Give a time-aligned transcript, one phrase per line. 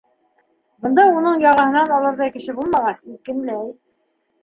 [0.85, 3.73] Бында уның яғаһынан алырҙай кеше булмағас, иркенләй.